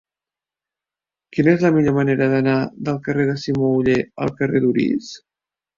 Quina 1.35 1.53
és 1.57 1.67
la 1.67 1.71
millor 1.77 1.95
manera 1.99 2.31
d'anar 2.33 2.57
del 2.89 3.01
carrer 3.09 3.29
de 3.31 3.39
Simó 3.47 3.73
Oller 3.79 4.03
al 4.27 4.37
carrer 4.43 4.65
d'Orís? 4.67 5.17